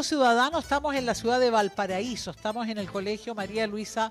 Foro 0.00 0.08
Ciudadano 0.08 0.60
estamos 0.60 0.94
en 0.94 1.04
la 1.04 1.14
ciudad 1.14 1.38
de 1.38 1.50
Valparaíso, 1.50 2.30
estamos 2.30 2.66
en 2.68 2.78
el 2.78 2.90
Colegio 2.90 3.34
María 3.34 3.66
Luisa 3.66 4.10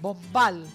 Bombal. 0.00 0.66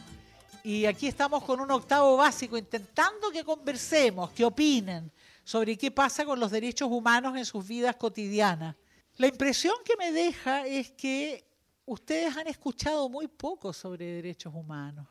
Y 0.63 0.85
aquí 0.85 1.07
estamos 1.07 1.43
con 1.43 1.59
un 1.59 1.71
octavo 1.71 2.15
básico 2.15 2.55
intentando 2.55 3.31
que 3.31 3.43
conversemos, 3.43 4.29
que 4.29 4.45
opinen 4.45 5.11
sobre 5.43 5.75
qué 5.79 5.89
pasa 5.89 6.25
con 6.25 6.39
los 6.39 6.51
derechos 6.51 6.89
humanos 6.91 7.35
en 7.35 7.43
sus 7.43 7.67
vidas 7.67 7.95
cotidianas. 7.95 8.75
La 9.17 9.25
impresión 9.25 9.73
que 9.83 9.97
me 9.97 10.11
deja 10.11 10.67
es 10.67 10.91
que 10.91 11.43
ustedes 11.87 12.37
han 12.37 12.45
escuchado 12.45 13.09
muy 13.09 13.27
poco 13.27 13.73
sobre 13.73 14.05
derechos 14.05 14.53
humanos. 14.53 15.07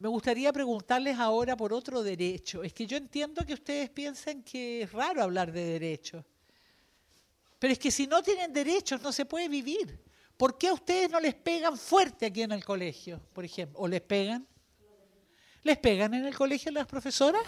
Me 0.00 0.08
gustaría 0.08 0.52
preguntarles 0.52 1.16
ahora 1.16 1.56
por 1.56 1.72
otro 1.72 2.02
derecho. 2.02 2.64
Es 2.64 2.72
que 2.72 2.88
yo 2.88 2.96
entiendo 2.96 3.46
que 3.46 3.54
ustedes 3.54 3.88
piensen 3.88 4.42
que 4.42 4.82
es 4.82 4.90
raro 4.90 5.22
hablar 5.22 5.52
de 5.52 5.64
derechos. 5.64 6.24
Pero 7.62 7.74
es 7.74 7.78
que 7.78 7.92
si 7.92 8.08
no 8.08 8.20
tienen 8.24 8.52
derechos 8.52 9.00
no 9.02 9.12
se 9.12 9.24
puede 9.24 9.48
vivir. 9.48 9.96
¿Por 10.36 10.58
qué 10.58 10.66
a 10.66 10.72
ustedes 10.72 11.08
no 11.08 11.20
les 11.20 11.32
pegan 11.32 11.78
fuerte 11.78 12.26
aquí 12.26 12.42
en 12.42 12.50
el 12.50 12.64
colegio, 12.64 13.20
por 13.32 13.44
ejemplo? 13.44 13.78
¿O 13.78 13.86
les 13.86 14.00
pegan? 14.00 14.44
¿Les 15.62 15.78
pegan 15.78 16.12
en 16.14 16.24
el 16.24 16.34
colegio 16.34 16.72
las 16.72 16.88
profesoras? 16.88 17.44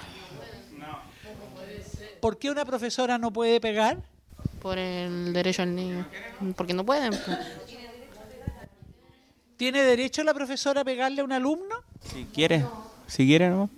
No. 0.78 1.00
¿Por 2.20 2.38
qué 2.38 2.48
una 2.48 2.64
profesora 2.64 3.18
no 3.18 3.32
puede 3.32 3.60
pegar? 3.60 4.08
Por 4.62 4.78
el 4.78 5.32
derecho 5.32 5.62
al 5.62 5.74
niño. 5.74 6.06
Porque 6.54 6.74
no 6.74 6.86
pueden. 6.86 7.12
¿Tiene 9.56 9.82
derecho 9.82 10.22
la 10.22 10.32
profesora 10.32 10.82
a 10.82 10.84
pegarle 10.84 11.22
a 11.22 11.24
un 11.24 11.32
alumno? 11.32 11.82
Si 11.98 12.24
quiere, 12.26 12.64
si 13.08 13.26
quiere, 13.26 13.50
¿no? 13.50 13.68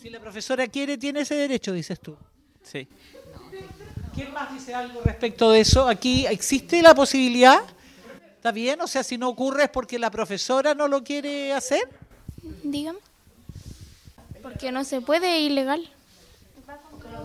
Si 0.00 0.08
la 0.08 0.18
profesora 0.18 0.66
quiere, 0.66 0.96
tiene 0.96 1.20
ese 1.20 1.34
derecho, 1.34 1.74
dices 1.74 2.00
tú. 2.00 2.16
Sí. 2.62 2.88
¿Quién 4.16 4.32
más 4.32 4.50
dice 4.50 4.72
algo 4.72 5.02
respecto 5.02 5.50
de 5.50 5.60
eso? 5.60 5.86
Aquí 5.86 6.26
existe 6.26 6.80
la 6.80 6.94
posibilidad. 6.94 7.60
¿Está 8.34 8.50
bien? 8.50 8.80
O 8.80 8.86
sea, 8.86 9.02
si 9.04 9.18
no 9.18 9.28
ocurre 9.28 9.64
es 9.64 9.68
porque 9.68 9.98
la 9.98 10.10
profesora 10.10 10.74
no 10.74 10.88
lo 10.88 11.04
quiere 11.04 11.52
hacer. 11.52 11.86
Dígame. 12.62 12.98
Porque 14.40 14.72
no 14.72 14.84
se 14.84 15.02
puede, 15.02 15.36
es 15.36 15.50
ilegal. 15.50 15.86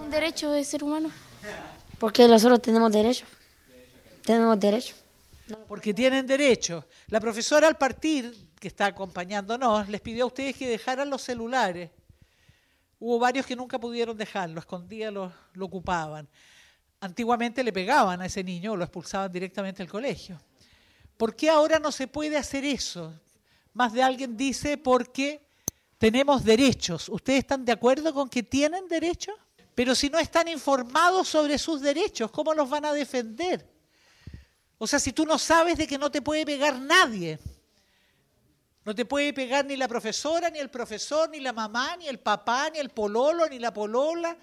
Un 0.03 0.11
derecho 0.11 0.51
de 0.51 0.65
ser 0.65 0.83
humano. 0.83 1.09
Porque 1.97 2.27
nosotros 2.27 2.61
tenemos 2.61 2.91
derecho. 2.91 3.25
Tenemos 4.25 4.59
derecho. 4.59 4.93
Porque 5.69 5.93
tienen 5.93 6.27
derecho. 6.27 6.85
La 7.07 7.21
profesora 7.21 7.69
al 7.69 7.77
partir, 7.77 8.49
que 8.59 8.67
está 8.67 8.87
acompañándonos, 8.87 9.87
les 9.87 10.01
pidió 10.01 10.25
a 10.25 10.27
ustedes 10.27 10.57
que 10.57 10.67
dejaran 10.67 11.09
los 11.09 11.21
celulares. 11.21 11.89
Hubo 12.99 13.17
varios 13.17 13.45
que 13.45 13.55
nunca 13.55 13.79
pudieron 13.79 14.17
dejarlo, 14.17 14.59
escondían, 14.59 15.13
lo, 15.13 15.31
lo 15.53 15.65
ocupaban. 15.67 16.27
Antiguamente 17.01 17.63
le 17.63 17.73
pegaban 17.73 18.21
a 18.21 18.27
ese 18.27 18.43
niño 18.43 18.73
o 18.73 18.75
lo 18.75 18.83
expulsaban 18.83 19.31
directamente 19.31 19.79
del 19.79 19.89
colegio. 19.89 20.39
¿Por 21.17 21.35
qué 21.35 21.49
ahora 21.49 21.79
no 21.79 21.91
se 21.91 22.07
puede 22.07 22.37
hacer 22.37 22.63
eso? 22.63 23.13
Más 23.73 23.91
de 23.91 24.03
alguien 24.03 24.37
dice 24.37 24.77
porque 24.77 25.41
tenemos 25.97 26.43
derechos. 26.43 27.09
¿Ustedes 27.09 27.39
están 27.39 27.65
de 27.65 27.71
acuerdo 27.71 28.13
con 28.13 28.29
que 28.29 28.43
tienen 28.43 28.87
derechos? 28.87 29.35
Pero 29.73 29.95
si 29.95 30.09
no 30.09 30.19
están 30.19 30.47
informados 30.47 31.27
sobre 31.27 31.57
sus 31.57 31.81
derechos, 31.81 32.29
¿cómo 32.31 32.53
los 32.53 32.69
van 32.69 32.85
a 32.85 32.93
defender? 32.93 33.67
O 34.77 34.85
sea, 34.85 34.99
si 34.99 35.11
tú 35.13 35.25
no 35.25 35.37
sabes 35.37 35.77
de 35.77 35.87
que 35.87 35.97
no 35.97 36.11
te 36.11 36.21
puede 36.21 36.45
pegar 36.45 36.79
nadie, 36.79 37.39
no 38.83 38.95
te 38.95 39.05
puede 39.05 39.31
pegar 39.31 39.65
ni 39.65 39.75
la 39.75 39.87
profesora, 39.87 40.49
ni 40.49 40.59
el 40.59 40.69
profesor, 40.69 41.29
ni 41.29 41.39
la 41.39 41.53
mamá, 41.53 41.95
ni 41.97 42.07
el 42.07 42.19
papá, 42.19 42.69
ni 42.71 42.79
el 42.79 42.89
pololo, 42.89 43.47
ni 43.47 43.59
la 43.59 43.73
polola, 43.73 44.35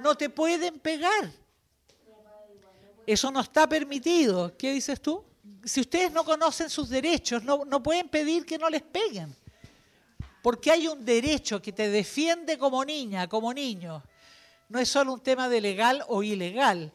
no 0.00 0.14
te 0.16 0.30
pueden 0.30 0.80
pegar. 0.80 1.43
Eso 3.06 3.30
no 3.30 3.40
está 3.40 3.68
permitido. 3.68 4.56
¿Qué 4.56 4.72
dices 4.72 5.00
tú? 5.00 5.24
Si 5.64 5.80
ustedes 5.80 6.12
no 6.12 6.24
conocen 6.24 6.70
sus 6.70 6.88
derechos, 6.88 7.42
no, 7.42 7.64
no 7.64 7.82
pueden 7.82 8.08
pedir 8.08 8.44
que 8.44 8.58
no 8.58 8.68
les 8.68 8.82
peguen. 8.82 9.34
Porque 10.42 10.70
hay 10.70 10.88
un 10.88 11.04
derecho 11.04 11.60
que 11.60 11.72
te 11.72 11.88
defiende 11.88 12.58
como 12.58 12.84
niña, 12.84 13.28
como 13.28 13.52
niño. 13.52 14.02
No 14.68 14.78
es 14.78 14.88
solo 14.88 15.14
un 15.14 15.20
tema 15.20 15.48
de 15.48 15.60
legal 15.60 16.04
o 16.08 16.22
ilegal. 16.22 16.92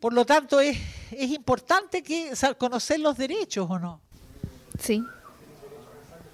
Por 0.00 0.12
lo 0.12 0.24
tanto, 0.26 0.60
es, 0.60 0.78
es 1.10 1.30
importante 1.30 2.02
que, 2.02 2.32
conocer 2.58 3.00
los 3.00 3.16
derechos 3.16 3.66
o 3.68 3.78
no. 3.78 4.00
Sí. 4.78 5.02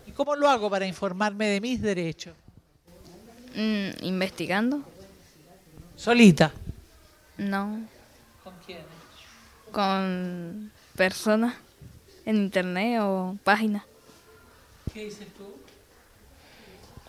¿Y 0.07 0.13
cómo 0.13 0.35
lo 0.35 0.49
hago 0.49 0.69
para 0.71 0.87
informarme 0.87 1.47
de 1.47 1.61
mis 1.61 1.81
derechos? 1.81 2.35
Mm, 3.55 4.05
investigando. 4.05 4.83
¿Solita? 5.97 6.53
No. 7.37 7.81
¿Con 9.73 10.73
personas 10.97 11.55
en 12.25 12.37
internet 12.37 13.01
o 13.03 13.37
páginas. 13.43 13.85
¿Qué 14.93 15.05
dices 15.07 15.27
tú? 15.37 15.45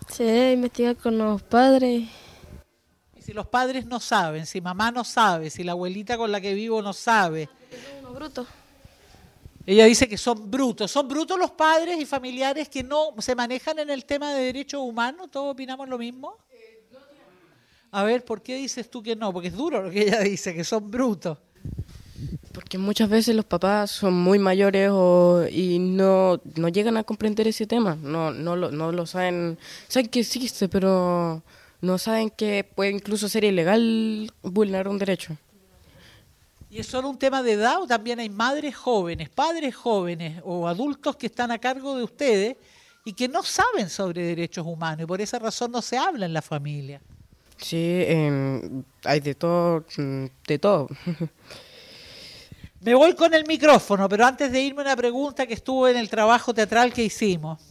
Se 0.07 0.23
debe 0.23 0.53
investigar 0.53 0.95
con 0.97 1.17
los 1.17 1.41
padres. 1.41 2.09
Y 3.17 3.21
si 3.21 3.33
los 3.33 3.47
padres 3.47 3.85
no 3.85 3.99
saben, 3.99 4.45
si 4.45 4.61
mamá 4.61 4.91
no 4.91 5.03
sabe, 5.03 5.49
si 5.49 5.63
la 5.63 5.73
abuelita 5.73 6.17
con 6.17 6.31
la 6.31 6.41
que 6.41 6.53
vivo 6.53 6.81
no 6.81 6.93
sabe. 6.93 7.49
Unos 7.99 8.15
brutos. 8.15 8.47
Ella 9.65 9.85
dice 9.85 10.09
que 10.09 10.17
son 10.17 10.49
brutos. 10.49 10.91
¿Son 10.91 11.07
brutos 11.07 11.37
los 11.37 11.51
padres 11.51 11.99
y 11.99 12.05
familiares 12.05 12.67
que 12.67 12.81
no 12.83 13.13
se 13.19 13.35
manejan 13.35 13.77
en 13.79 13.89
el 13.89 14.05
tema 14.05 14.33
de 14.33 14.43
derechos 14.43 14.81
humanos? 14.81 15.29
¿Todos 15.31 15.53
opinamos 15.53 15.87
lo 15.87 15.97
mismo? 15.97 16.35
A 17.91 18.03
ver, 18.03 18.23
¿por 18.23 18.41
qué 18.41 18.55
dices 18.55 18.89
tú 18.89 19.03
que 19.03 19.15
no? 19.15 19.31
Porque 19.31 19.49
es 19.49 19.55
duro 19.55 19.83
lo 19.83 19.91
que 19.91 20.01
ella 20.03 20.21
dice, 20.21 20.55
que 20.55 20.63
son 20.63 20.89
brutos. 20.89 21.37
Porque 22.53 22.77
muchas 22.77 23.09
veces 23.09 23.35
los 23.35 23.45
papás 23.45 23.91
son 23.91 24.13
muy 24.13 24.39
mayores 24.39 24.89
o, 24.91 25.45
y 25.49 25.79
no, 25.79 26.41
no 26.55 26.67
llegan 26.69 26.97
a 26.97 27.03
comprender 27.03 27.47
ese 27.47 27.65
tema. 27.65 27.95
No, 27.95 28.31
no, 28.31 28.55
lo, 28.55 28.71
no 28.71 28.91
lo 28.91 29.05
saben. 29.05 29.57
Saben 29.87 30.09
que 30.09 30.19
existe, 30.21 30.67
pero 30.67 31.41
no 31.81 31.97
saben 31.97 32.29
que 32.29 32.63
puede 32.63 32.91
incluso 32.91 33.27
ser 33.27 33.43
ilegal 33.43 34.31
vulnerar 34.43 34.87
un 34.87 34.97
derecho. 34.97 35.37
¿Y 36.69 36.79
es 36.79 36.87
solo 36.87 37.09
un 37.09 37.17
tema 37.17 37.43
de 37.43 37.53
edad 37.53 37.81
o 37.81 37.87
también 37.87 38.19
hay 38.19 38.29
madres 38.29 38.75
jóvenes, 38.75 39.29
padres 39.29 39.75
jóvenes 39.75 40.41
o 40.45 40.67
adultos 40.67 41.17
que 41.17 41.25
están 41.25 41.51
a 41.51 41.57
cargo 41.57 41.97
de 41.97 42.03
ustedes 42.03 42.55
y 43.03 43.13
que 43.13 43.27
no 43.27 43.43
saben 43.43 43.89
sobre 43.89 44.23
derechos 44.23 44.65
humanos 44.65 45.03
y 45.03 45.05
por 45.05 45.19
esa 45.19 45.37
razón 45.37 45.71
no 45.71 45.81
se 45.81 45.97
habla 45.97 46.25
en 46.25 46.33
la 46.33 46.41
familia? 46.41 47.01
Sí, 47.57 48.03
em, 48.07 48.83
hay 49.03 49.19
de 49.19 49.35
todo, 49.35 49.83
mm, 49.97 50.25
de 50.47 50.59
todo. 50.59 50.87
Me 52.83 52.95
voy 52.95 53.13
con 53.13 53.31
el 53.35 53.45
micrófono, 53.45 54.09
pero 54.09 54.25
antes 54.25 54.51
de 54.51 54.59
irme 54.59 54.81
una 54.81 54.95
pregunta 54.95 55.45
que 55.45 55.53
estuvo 55.53 55.87
en 55.87 55.97
el 55.97 56.09
trabajo 56.09 56.51
teatral 56.51 56.91
que 56.91 57.03
hicimos. 57.03 57.70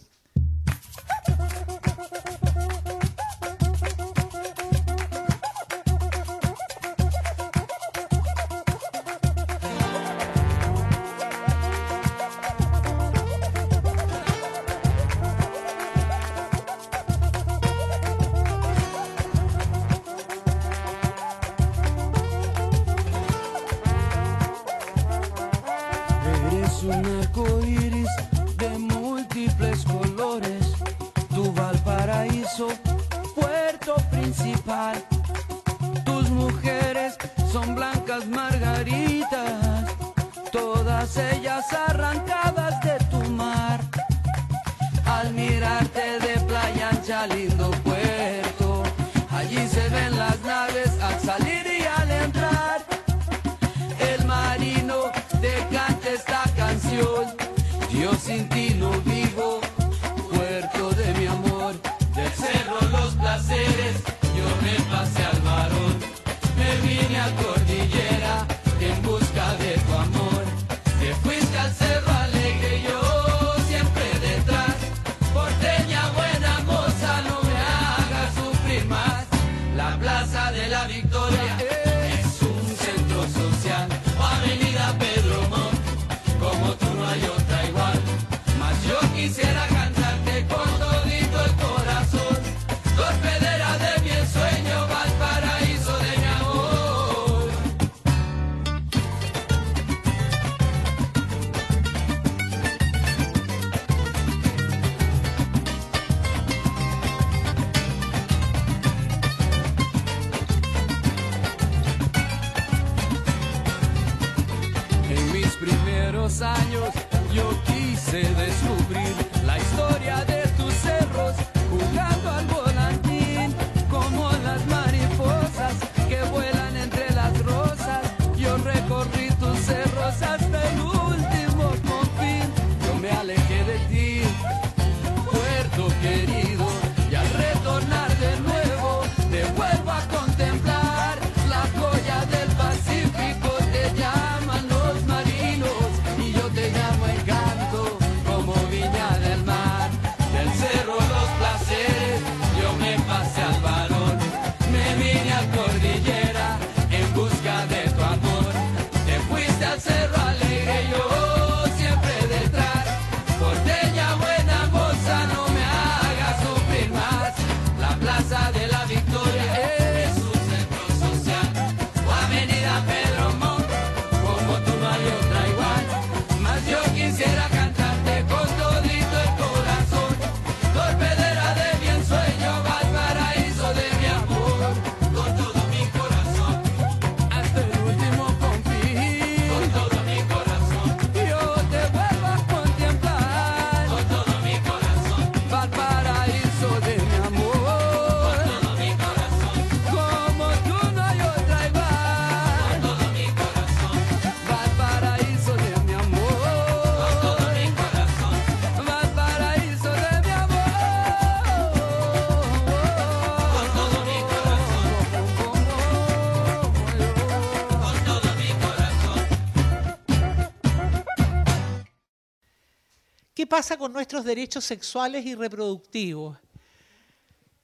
¿Qué 223.40 223.46
pasa 223.46 223.78
con 223.78 223.90
nuestros 223.90 224.22
derechos 224.22 224.66
sexuales 224.66 225.24
y 225.24 225.34
reproductivos? 225.34 226.36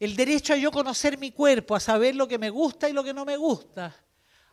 El 0.00 0.16
derecho 0.16 0.54
a 0.54 0.56
yo 0.56 0.70
conocer 0.72 1.18
mi 1.18 1.32
cuerpo, 1.32 1.76
a 1.76 1.80
saber 1.80 2.16
lo 2.16 2.26
que 2.26 2.38
me 2.38 2.48
gusta 2.48 2.88
y 2.88 2.94
lo 2.94 3.04
que 3.04 3.12
no 3.12 3.26
me 3.26 3.36
gusta, 3.36 3.94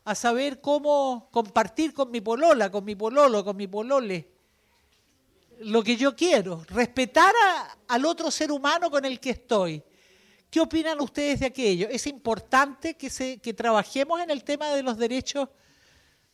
a 0.03 0.15
saber 0.15 0.59
cómo 0.59 1.29
compartir 1.31 1.93
con 1.93 2.11
mi 2.11 2.19
polola, 2.19 2.69
con 2.69 2.83
mi 2.83 2.95
pololo, 2.95 3.41
con 3.41 3.55
mi 3.55 3.67
polole, 3.67 4.33
lo 5.59 5.81
que 5.81 5.95
yo 5.95 6.13
quiero, 6.13 6.61
respetar 6.67 7.33
al 7.87 8.05
otro 8.05 8.29
ser 8.29 8.51
humano 8.51 8.91
con 8.91 9.05
el 9.05 9.21
que 9.21 9.29
estoy. 9.29 9.81
¿Qué 10.49 10.59
opinan 10.59 10.99
ustedes 10.99 11.39
de 11.39 11.45
aquello? 11.45 11.87
¿Es 11.89 12.05
importante 12.05 12.95
que, 12.95 13.39
que 13.41 13.53
trabajemos 13.53 14.19
en 14.19 14.29
el 14.29 14.43
tema 14.43 14.75
de 14.75 14.83
los 14.83 14.97
derechos 14.97 15.47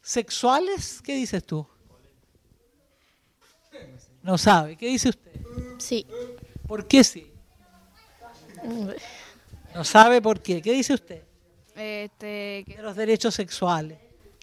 sexuales? 0.02 1.00
¿Qué 1.04 1.14
dices 1.14 1.46
tú? 1.46 1.68
No 4.22 4.38
sabe. 4.38 4.76
¿Qué 4.76 4.88
dice 4.88 5.10
usted? 5.10 5.32
Sí. 5.78 6.06
¿Por 6.68 6.88
qué 6.88 7.04
sí? 7.04 7.32
No 9.74 9.84
sabe 9.84 10.22
por 10.22 10.42
qué. 10.42 10.62
¿Qué 10.62 10.74
dice 10.74 10.94
usted? 10.94 11.24
Este, 11.76 12.64
que, 12.68 12.74
De 12.78 12.84
los 12.84 12.96
derechos 12.96 13.34
sexuales. 13.34 13.98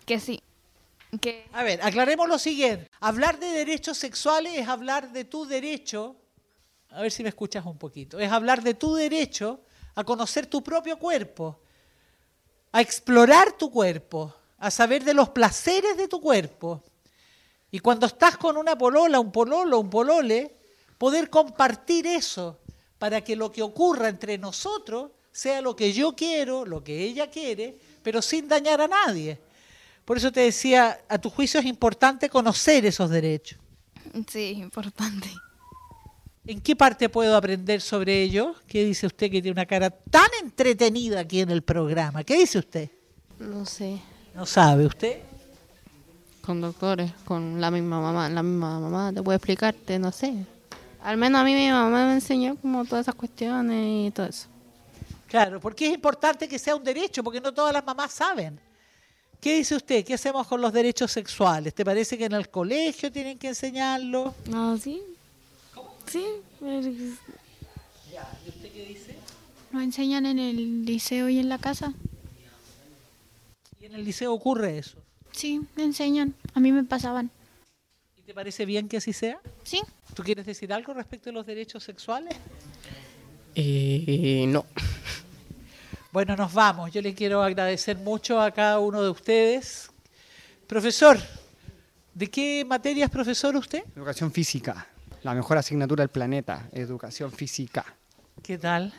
que 0.05 0.19
sí. 0.19 0.43
Que 1.21 1.47
A 1.53 1.63
ver, 1.63 1.81
aclaremos 1.83 2.29
lo 2.29 2.39
siguiente. 2.39 2.91
Hablar 3.01 3.39
de 3.39 3.47
derechos 3.47 3.97
sexuales 3.97 4.55
es 4.57 4.69
hablar 4.69 5.13
de 5.13 5.25
tu 5.25 5.47
derecho, 5.47 6.17
a 6.91 7.03
ver 7.03 7.13
si 7.13 7.23
me 7.23 7.29
escuchas 7.29 7.65
un 7.65 7.79
poquito, 7.79 8.19
es 8.19 8.31
hablar 8.31 8.63
de 8.63 8.75
tu 8.75 8.95
derecho 8.95 9.61
a 9.95 10.05
conocer 10.05 10.47
tu 10.47 10.63
propio 10.63 10.99
cuerpo, 10.99 11.61
a 12.73 12.81
explorar 12.81 13.53
tu 13.53 13.71
cuerpo, 13.71 14.35
a 14.59 14.71
saber 14.71 15.05
de 15.05 15.15
los 15.15 15.31
placeres 15.31 15.97
de 15.97 16.09
tu 16.09 16.21
cuerpo. 16.21 16.83
Y 17.71 17.81
cuando 17.81 18.07
estás 18.07 18.37
con 18.37 18.57
una 18.57 18.77
polola, 18.77 19.21
un 19.21 19.33
pololo, 19.33 19.81
un 19.81 19.91
polole, 19.91 20.57
poder 20.99 21.31
compartir 21.31 22.07
eso 22.07 22.59
para 22.99 23.21
que 23.23 23.37
lo 23.37 23.51
que 23.51 23.63
ocurra 23.63 24.09
entre 24.09 24.39
nosotros 24.39 25.11
sea 25.33 25.61
lo 25.61 25.77
que 25.77 25.93
yo 25.93 26.15
quiero, 26.17 26.65
lo 26.65 26.83
que 26.83 27.03
ella 27.03 27.29
quiere, 27.31 27.79
pero 28.03 28.23
sin 28.23 28.49
dañar 28.49 28.81
a 28.81 28.89
nadie. 28.89 29.39
Por 30.05 30.17
eso 30.17 30.33
te 30.33 30.41
decía, 30.41 31.01
a 31.09 31.19
tu 31.19 31.29
juicio 31.29 31.61
es 31.61 31.67
importante 31.67 32.31
conocer 32.31 32.87
esos 32.87 33.11
derechos. 33.11 33.59
sí, 34.31 34.53
es 34.53 34.59
importante. 34.59 35.29
¿En 36.47 36.61
qué 36.61 36.77
parte 36.77 37.09
puedo 37.09 37.37
aprender 37.37 37.81
sobre 37.81 38.23
ello? 38.23 38.55
¿Qué 38.69 38.85
dice 38.85 39.09
usted 39.09 39.27
que 39.27 39.43
tiene 39.43 39.51
una 39.51 39.67
cara 39.67 39.91
tan 39.91 40.29
entretenida 40.41 41.21
aquí 41.21 41.41
en 41.41 41.51
el 41.51 41.63
programa? 41.63 42.23
¿Qué 42.23 42.39
dice 42.39 42.59
usted? 42.59 42.89
No 43.41 43.67
sé. 43.67 44.01
¿No 44.33 44.47
sabe 44.47 44.87
usted? 44.87 45.19
Con 46.47 46.61
doctores, 46.61 47.11
con 47.25 47.61
la 47.61 47.71
misma 47.73 48.01
mamá. 48.01 48.29
La 48.29 48.43
misma 48.43 48.79
mamá 48.79 49.13
te 49.13 49.21
puede 49.23 49.37
explicarte, 49.37 49.99
no 49.99 50.13
sé. 50.13 50.33
Al 51.03 51.17
menos 51.17 51.41
a 51.41 51.45
mí 51.45 51.53
mi 51.55 51.69
mamá 51.71 52.07
me 52.07 52.13
enseñó 52.15 52.57
como 52.57 52.85
todas 52.85 53.05
esas 53.05 53.15
cuestiones 53.17 54.09
y 54.09 54.11
todo 54.13 54.27
eso. 54.27 54.47
Claro, 55.29 55.59
porque 55.61 55.89
es 55.89 55.95
importante 55.95 56.49
que 56.49 56.59
sea 56.59 56.77
un 56.77 56.85
derecho, 56.85 57.25
porque 57.25 57.41
no 57.41 57.53
todas 57.53 57.73
las 57.73 57.85
mamás 57.85 58.13
saben. 58.13 58.61
¿Qué 59.41 59.57
dice 59.57 59.75
usted? 59.75 60.05
¿Qué 60.05 60.15
hacemos 60.15 60.47
con 60.47 60.61
los 60.61 60.73
derechos 60.73 61.11
sexuales? 61.11 61.75
¿Te 61.75 61.85
parece 61.85 62.17
que 62.17 62.25
en 62.27 62.33
el 62.33 62.49
colegio 62.49 63.11
tienen 63.13 63.39
que 63.39 63.49
enseñarlo? 63.49 64.35
No, 64.49 64.79
sí. 64.79 65.03
Sí. 66.07 66.25
pero- 66.61 66.81
¿Y 66.89 68.49
usted 68.49 68.73
qué 68.73 68.87
dice? 68.89 69.17
Nos 69.73 69.83
enseñan 69.83 70.27
en 70.27 70.39
el 70.39 70.85
liceo 70.85 71.29
y 71.29 71.39
en 71.41 71.49
la 71.49 71.59
casa. 71.59 71.93
¿Y 73.81 73.85
en 73.87 73.95
el 73.95 74.05
liceo 74.05 74.33
ocurre 74.33 74.79
eso? 74.79 74.99
Sí, 75.37 75.61
me 75.77 75.85
enseñan. 75.85 76.35
A 76.55 76.61
mí 76.61 76.73
me 76.73 76.83
pasaban. 76.83 77.31
¿Y 78.17 78.23
te 78.23 78.33
parece 78.33 78.65
bien 78.65 78.89
que 78.89 78.97
así 78.97 79.13
sea? 79.13 79.39
Sí. 79.65 79.83
¿Tú 80.15 80.23
quieres 80.23 80.47
decir 80.47 80.73
algo 80.73 80.95
respecto 80.95 81.29
a 81.29 81.33
los 81.35 81.45
derechos 81.45 81.85
sexuales? 81.85 82.35
Eh, 83.55 84.47
no. 84.49 84.65
Bueno, 86.11 86.35
nos 86.37 86.55
vamos. 86.55 86.91
Yo 86.91 87.03
le 87.03 87.15
quiero 87.15 87.43
agradecer 87.43 87.99
mucho 87.99 88.41
a 88.41 88.51
cada 88.51 88.79
uno 88.79 89.03
de 89.03 89.11
ustedes. 89.11 89.91
Profesor, 90.67 91.19
¿de 92.15 92.31
qué 92.31 92.65
materia 92.65 93.05
es 93.05 93.11
profesor 93.11 93.55
usted? 93.57 93.85
Educación 93.95 94.33
física, 94.33 94.87
la 95.23 95.35
mejor 95.35 95.59
asignatura 95.59 96.01
del 96.01 96.09
planeta, 96.09 96.71
educación 96.73 97.31
física. 97.31 97.85
¿Qué 98.43 98.57
tal? 98.57 98.91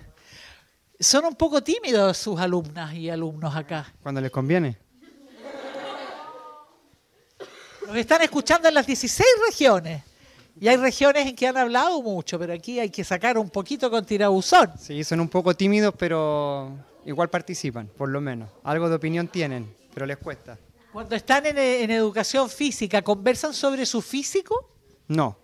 Son 1.00 1.26
un 1.26 1.34
poco 1.34 1.64
tímidos 1.64 2.16
sus 2.16 2.40
alumnas 2.40 2.94
y 2.94 3.10
alumnos 3.10 3.56
acá. 3.56 3.92
Cuando 4.04 4.22
les 4.22 4.30
conviene. 4.30 4.78
Nos 7.88 7.96
están 7.96 8.22
escuchando 8.22 8.68
en 8.68 8.74
las 8.74 8.86
16 8.86 9.26
regiones. 9.48 10.04
Y 10.60 10.68
hay 10.68 10.76
regiones 10.76 11.26
en 11.26 11.36
que 11.38 11.48
han 11.48 11.56
hablado 11.56 12.02
mucho, 12.02 12.38
pero 12.38 12.52
aquí 12.52 12.82
hay 12.82 12.90
que 12.90 13.02
sacar 13.06 13.38
un 13.38 13.50
poquito 13.50 13.90
con 13.90 14.06
tirabuzón. 14.06 14.74
Sí, 14.78 15.06
son 15.06 15.22
un 15.22 15.30
poco 15.30 15.56
tímidos, 15.56 15.94
pero 15.98 16.78
igual 17.06 17.30
participan, 17.30 17.88
por 17.88 18.10
lo 18.10 18.20
menos. 18.20 18.50
Algo 18.66 18.90
de 18.90 18.96
opinión 18.96 19.30
tienen, 19.30 19.74
pero 19.94 20.06
les 20.06 20.18
cuesta. 20.18 20.58
Cuando 20.92 21.16
están 21.16 21.46
en, 21.46 21.58
en 21.58 21.92
educación 21.92 22.50
física, 22.50 23.02
¿conversan 23.02 23.54
sobre 23.54 23.86
su 23.86 24.02
físico? 24.02 24.70
No. 25.08 25.38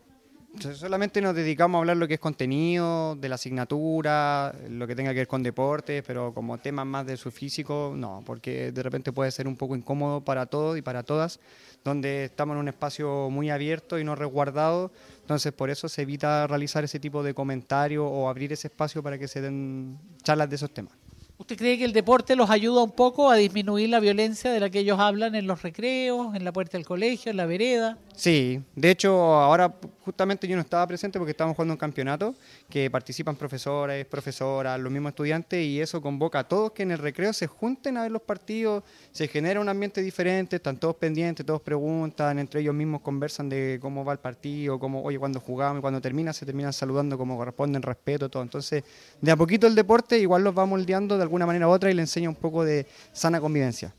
So- 0.59 0.75
Solamente 0.75 1.19
nos 1.19 1.33
dedicamos 1.35 1.77
a 1.77 1.79
hablar 1.79 1.97
lo 1.97 2.07
que 2.07 2.13
es 2.15 2.19
contenido, 2.19 3.15
de 3.15 3.27
la 3.27 3.35
asignatura, 3.35 4.53
lo 4.69 4.85
que 4.85 4.95
tenga 4.95 5.11
que 5.11 5.17
ver 5.21 5.27
con 5.27 5.41
deportes, 5.41 6.03
pero 6.05 6.33
como 6.33 6.57
temas 6.59 6.85
más 6.85 7.05
de 7.07 7.17
su 7.17 7.31
físico, 7.31 7.93
no, 7.95 8.21
porque 8.25 8.71
de 8.71 8.83
repente 8.83 9.11
puede 9.11 9.31
ser 9.31 9.47
un 9.47 9.55
poco 9.55 9.75
incómodo 9.75 10.21
para 10.21 10.45
todos 10.45 10.77
y 10.77 10.81
para 10.83 11.01
todas, 11.03 11.39
donde 11.83 12.25
estamos 12.25 12.53
en 12.53 12.59
un 12.59 12.67
espacio 12.67 13.29
muy 13.31 13.49
abierto 13.49 13.97
y 13.97 14.03
no 14.03 14.15
resguardado, 14.15 14.91
entonces 15.21 15.51
por 15.53 15.69
eso 15.71 15.89
se 15.89 16.03
evita 16.03 16.45
realizar 16.45 16.83
ese 16.83 16.99
tipo 16.99 17.23
de 17.23 17.33
comentarios 17.33 18.05
o 18.07 18.29
abrir 18.29 18.53
ese 18.53 18.67
espacio 18.67 19.01
para 19.01 19.17
que 19.17 19.27
se 19.27 19.41
den 19.41 19.97
charlas 20.21 20.49
de 20.49 20.55
esos 20.57 20.71
temas. 20.71 20.93
¿Usted 21.39 21.57
cree 21.57 21.77
que 21.79 21.83
el 21.83 21.93
deporte 21.93 22.35
los 22.35 22.49
ayuda 22.51 22.83
un 22.83 22.91
poco 22.91 23.29
a 23.31 23.35
disminuir 23.35 23.89
la 23.89 23.99
violencia 23.99 24.51
de 24.51 24.59
la 24.59 24.69
que 24.69 24.79
ellos 24.79 24.99
hablan 24.99 25.33
en 25.33 25.47
los 25.47 25.63
recreos, 25.63 26.35
en 26.35 26.45
la 26.45 26.53
puerta 26.53 26.77
del 26.77 26.85
colegio, 26.85 27.31
en 27.31 27.37
la 27.37 27.47
vereda? 27.47 27.97
Sí, 28.15 28.61
de 28.75 28.91
hecho 28.91 29.11
ahora 29.33 29.73
justamente 30.05 30.47
yo 30.47 30.55
no 30.55 30.61
estaba 30.61 30.85
presente 30.85 31.17
porque 31.17 31.31
estábamos 31.31 31.55
jugando 31.55 31.73
un 31.73 31.79
campeonato 31.79 32.35
que 32.69 32.91
participan 32.91 33.35
profesores, 33.35 34.05
profesoras, 34.05 34.79
los 34.79 34.91
mismos 34.91 35.11
estudiantes 35.11 35.65
y 35.65 35.81
eso 35.81 35.99
convoca 35.99 36.39
a 36.39 36.47
todos 36.47 36.73
que 36.73 36.83
en 36.83 36.91
el 36.91 36.99
recreo 36.99 37.33
se 37.33 37.47
junten 37.47 37.97
a 37.97 38.03
ver 38.03 38.11
los 38.11 38.21
partidos, 38.21 38.83
se 39.11 39.27
genera 39.27 39.59
un 39.59 39.67
ambiente 39.67 40.01
diferente, 40.03 40.57
están 40.57 40.77
todos 40.77 40.95
pendientes, 40.95 41.43
todos 41.43 41.61
preguntan, 41.61 42.37
entre 42.37 42.61
ellos 42.61 42.75
mismos 42.75 43.01
conversan 43.01 43.49
de 43.49 43.79
cómo 43.81 44.05
va 44.05 44.13
el 44.13 44.19
partido, 44.19 44.77
cómo, 44.77 45.01
oye, 45.01 45.17
cuando 45.17 45.39
jugamos 45.39 45.79
y 45.79 45.81
cuando 45.81 45.99
termina 45.99 46.33
se 46.33 46.45
terminan 46.45 46.71
saludando 46.71 47.17
como 47.17 47.35
corresponden, 47.35 47.81
respeto, 47.81 48.29
todo. 48.29 48.43
Entonces, 48.43 48.83
de 49.21 49.31
a 49.31 49.35
poquito 49.35 49.65
el 49.65 49.73
deporte 49.73 50.19
igual 50.19 50.43
los 50.43 50.55
va 50.55 50.65
moldeando 50.67 51.17
de 51.17 51.23
alguna 51.23 51.47
manera 51.47 51.67
u 51.67 51.71
otra 51.71 51.89
y 51.89 51.95
le 51.95 52.01
enseña 52.01 52.29
un 52.29 52.35
poco 52.35 52.63
de 52.63 52.85
sana 53.11 53.41
convivencia. 53.41 53.93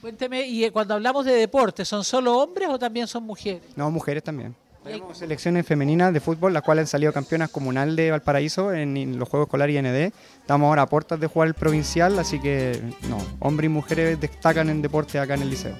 Cuénteme, 0.00 0.46
y 0.46 0.64
eh, 0.64 0.70
cuando 0.72 0.94
hablamos 0.94 1.26
de 1.26 1.32
deporte, 1.32 1.84
¿son 1.84 2.04
solo 2.04 2.38
hombres 2.38 2.68
o 2.70 2.78
también 2.78 3.06
son 3.06 3.24
mujeres? 3.24 3.62
No, 3.76 3.90
mujeres 3.90 4.22
también. 4.22 4.54
Tenemos 4.82 5.18
selecciones 5.18 5.66
femeninas 5.66 6.12
de 6.14 6.20
fútbol, 6.20 6.54
las 6.54 6.62
cuales 6.62 6.84
han 6.84 6.86
salido 6.86 7.12
campeonas 7.12 7.50
comunal 7.50 7.94
de 7.96 8.10
Valparaíso 8.10 8.72
en, 8.72 9.18
los 9.18 9.28
Juegos 9.28 9.48
Escolares 9.48 9.76
IND. 9.76 10.12
Estamos 10.40 10.68
ahora 10.68 10.82
a 10.82 10.86
puertas 10.86 11.20
de 11.20 11.26
jugar 11.26 11.48
el 11.48 11.54
provincial, 11.54 12.18
así 12.18 12.40
que 12.40 12.80
no, 13.08 13.18
hombres 13.40 13.66
y 13.66 13.68
mujeres 13.68 14.18
destacan 14.18 14.70
en 14.70 14.80
deporte 14.80 15.18
acá 15.18 15.34
en 15.34 15.42
el 15.42 15.50
liceo. 15.50 15.76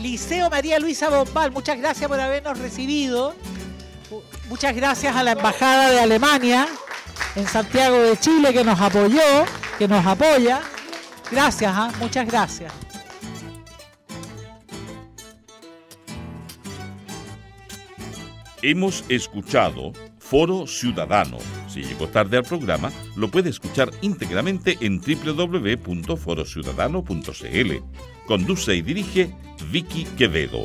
Liceo 0.00 0.48
María 0.48 0.78
Luisa 0.78 1.08
Bombal, 1.08 1.50
muchas 1.50 1.76
gracias 1.78 2.08
por 2.08 2.20
habernos 2.20 2.56
recibido. 2.58 3.34
Muchas 4.48 4.76
gracias 4.76 5.16
a 5.16 5.24
la 5.24 5.32
Embajada 5.32 5.90
de 5.90 5.98
Alemania 5.98 6.68
en 7.34 7.46
Santiago 7.48 7.96
de 7.96 8.16
Chile 8.16 8.52
que 8.52 8.62
nos 8.62 8.80
apoyó, 8.80 9.44
que 9.76 9.88
nos 9.88 10.06
apoya. 10.06 10.60
Gracias, 11.32 11.72
¿ah? 11.74 11.90
muchas 11.98 12.26
gracias. 12.26 12.83
Hemos 18.66 19.04
escuchado 19.10 19.92
Foro 20.18 20.66
Ciudadano. 20.66 21.36
Si 21.68 21.82
llegó 21.82 22.08
tarde 22.08 22.38
al 22.38 22.44
programa, 22.44 22.90
lo 23.14 23.30
puede 23.30 23.50
escuchar 23.50 23.90
íntegramente 24.00 24.78
en 24.80 25.02
www.forociudadano.cl. 25.02 27.72
Conduce 28.26 28.74
y 28.74 28.80
dirige 28.80 29.34
Vicky 29.70 30.04
Quevedo. 30.16 30.64